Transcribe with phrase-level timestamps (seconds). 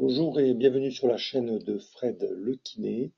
[0.00, 3.10] Bonjour et bienvenue sur la chaîne de Fred Le Kiné.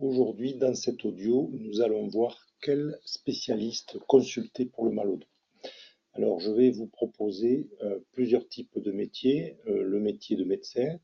[0.00, 5.26] Aujourd'hui, dans cet audio, nous allons voir quel spécialiste consulter pour le mal au dos.
[6.14, 10.98] Alors, je vais vous proposer euh, plusieurs types de métiers, euh, le métier de médecin,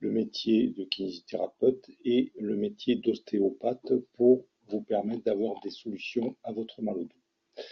[0.00, 6.50] le métier de kinésithérapeute et le métier d'ostéopathe pour vous permettre d'avoir des solutions à
[6.50, 7.62] votre mal au dos.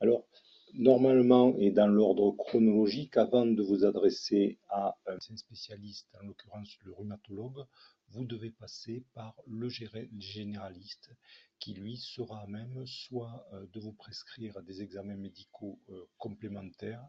[0.00, 0.26] Alors,
[0.74, 6.92] normalement et dans l'ordre chronologique, avant de vous adresser à un spécialiste, en l'occurrence le
[6.92, 7.66] rhumatologue,
[8.08, 11.10] vous devez passer par le généraliste
[11.58, 17.06] qui lui sera à même soit euh, de vous prescrire des examens médicaux euh, complémentaires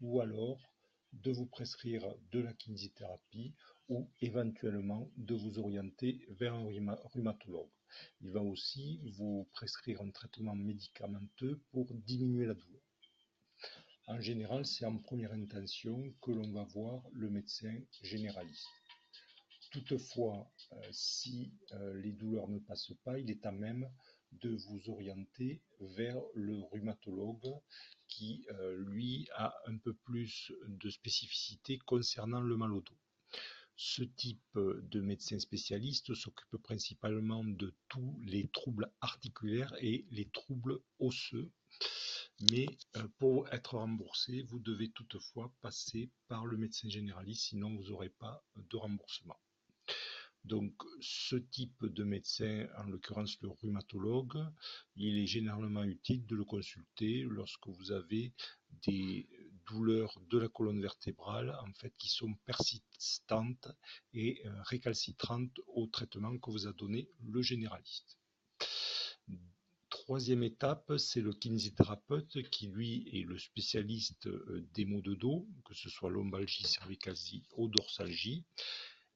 [0.00, 0.60] ou alors
[1.12, 3.54] de vous prescrire de la kinésithérapie
[3.88, 6.68] ou éventuellement de vous orienter vers un
[7.04, 7.70] rhumatologue.
[8.20, 12.85] Il va aussi vous prescrire un traitement médicamenteux pour diminuer la douleur.
[14.08, 18.68] En général, c'est en première intention que l'on va voir le médecin généraliste.
[19.72, 23.90] Toutefois, euh, si euh, les douleurs ne passent pas, il est à même
[24.30, 27.52] de vous orienter vers le rhumatologue
[28.06, 32.98] qui, euh, lui, a un peu plus de spécificité concernant le mal au dos.
[33.74, 40.78] Ce type de médecin spécialiste s'occupe principalement de tous les troubles articulaires et les troubles
[40.98, 41.50] osseux
[42.50, 47.90] mais euh, pour être remboursé, vous devez toutefois passer par le médecin généraliste, sinon vous
[47.90, 49.38] n'aurez pas de remboursement.
[50.44, 54.46] Donc ce type de médecin, en l'occurrence le rhumatologue,
[54.94, 58.32] il est généralement utile de le consulter lorsque vous avez
[58.86, 59.28] des
[59.66, 63.68] douleurs de la colonne vertébrale en fait qui sont persistantes
[64.12, 68.16] et euh, récalcitrantes au traitement que vous a donné le généraliste.
[70.06, 75.48] Troisième étape, c'est le kinésithérapeute qui, lui, est le spécialiste euh, des maux de dos,
[75.64, 78.44] que ce soit lombalgie, cervicalgie ou dorsalgie.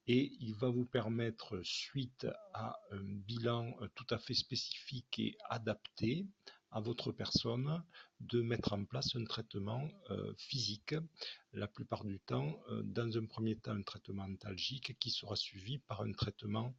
[0.09, 5.39] Et il va vous permettre, suite à un bilan euh, tout à fait spécifique et
[5.49, 6.27] adapté
[6.73, 7.85] à votre personne,
[8.19, 10.97] de mettre en place un traitement euh, physique,
[11.53, 16.01] la plupart du temps, dans un premier temps, un traitement antalgique qui sera suivi par
[16.01, 16.75] un traitement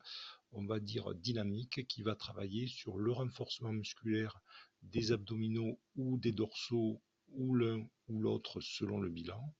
[0.52, 4.42] on va dire dynamique qui va travailler sur le renforcement musculaire
[4.82, 9.54] des abdominaux ou des dorsaux ou l'un ou l'autre selon le bilan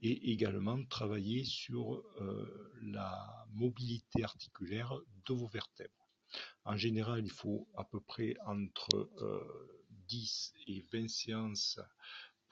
[0.00, 4.92] et également travailler sur euh, la mobilité articulaire
[5.24, 6.08] de vos vertèbres.
[6.64, 9.10] En général, il faut à peu près entre
[10.08, 11.80] 10 euh, et 20 séances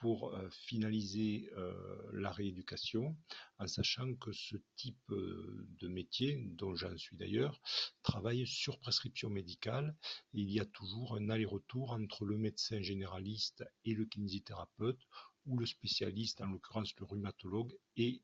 [0.03, 1.71] pour euh, finaliser euh,
[2.11, 3.15] la rééducation,
[3.57, 7.61] en sachant que ce type euh, de métier, dont j'en suis d'ailleurs,
[8.01, 9.95] travaille sur prescription médicale.
[10.33, 14.99] Il y a toujours un aller-retour entre le médecin généraliste et le kinésithérapeute,
[15.45, 18.21] ou le spécialiste, en l'occurrence le rhumatologue, et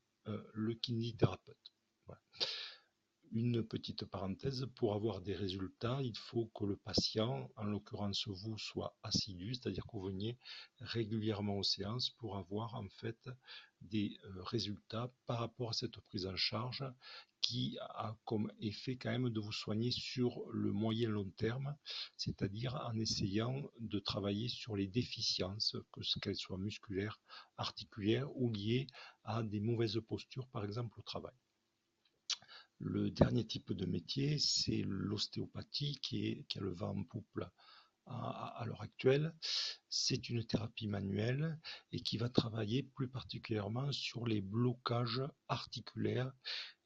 [0.52, 1.72] le kinésithérapeute.
[3.32, 8.58] Une petite parenthèse, pour avoir des résultats, il faut que le patient, en l'occurrence vous,
[8.58, 10.36] soit assidu, c'est-à-dire que vous veniez
[10.80, 13.30] régulièrement aux séances pour avoir en fait
[13.82, 16.84] des euh, résultats par rapport à cette prise en charge
[17.40, 21.76] qui a comme effet quand même de vous soigner sur le moyen long terme,
[22.16, 27.20] c'est-à-dire en essayant de travailler sur les déficiences, que qu'elles soient musculaires,
[27.56, 28.88] articulaires ou liées
[29.22, 31.34] à des mauvaises postures, par exemple au travail.
[32.82, 37.40] Le dernier type de métier, c'est l'ostéopathie qui, a le vent en poupe
[38.06, 39.34] à, l'heure actuelle.
[39.90, 41.60] C'est une thérapie manuelle
[41.92, 46.32] et qui va travailler plus particulièrement sur les blocages articulaires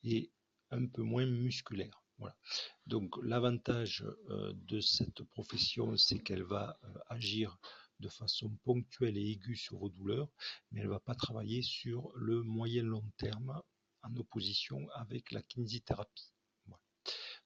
[0.03, 0.33] et
[0.73, 2.03] un peu moins musculaires.
[2.19, 2.37] Voilà.
[2.87, 7.57] Donc l'avantage euh, de cette profession, c'est qu'elle va euh, agir
[8.01, 10.29] de façon ponctuelle et aiguë sur vos douleurs,
[10.73, 13.63] mais elle ne va pas travailler sur le moyen long terme
[14.05, 16.33] en opposition avec la kinésithérapie.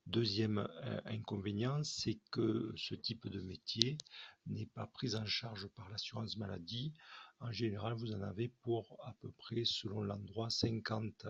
[0.06, 3.98] Deuxième euh, inconvénient, c'est que ce type de métier
[4.46, 6.94] n'est pas pris en charge par l'assurance maladie.
[7.40, 11.26] En général, vous en avez pour à peu près, selon l'endroit, 50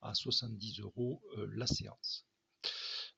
[0.00, 2.26] à 70 euros euh, la séance.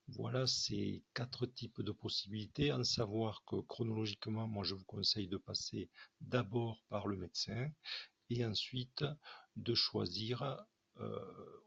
[0.09, 5.37] Voilà ces quatre types de possibilités, en savoir que chronologiquement, moi je vous conseille de
[5.37, 5.89] passer
[6.21, 7.71] d'abord par le médecin
[8.31, 9.05] et ensuite
[9.57, 10.65] de choisir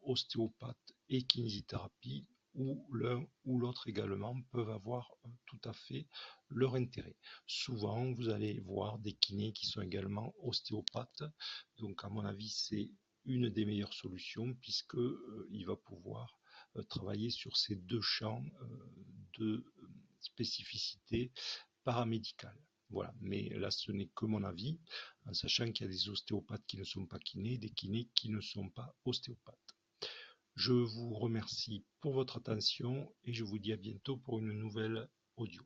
[0.01, 6.07] ostéopathe et kinésithérapie, où l'un ou l'autre également peuvent avoir euh, tout à fait
[6.49, 7.15] leur intérêt.
[7.45, 11.23] Souvent, vous allez voir des kinés qui sont également ostéopathes.
[11.77, 12.91] Donc, à mon avis, c'est
[13.25, 16.35] une des meilleures solutions puisque euh, il va pouvoir
[16.87, 18.45] travailler sur ces deux champs
[19.39, 19.65] de
[20.21, 21.31] spécificité
[21.83, 22.61] paramédicale.
[22.89, 24.80] Voilà, mais là ce n'est que mon avis,
[25.25, 28.30] en sachant qu'il y a des ostéopathes qui ne sont pas kinés, des kinés qui
[28.30, 29.75] ne sont pas ostéopathes.
[30.56, 35.07] Je vous remercie pour votre attention et je vous dis à bientôt pour une nouvelle
[35.38, 35.63] audio.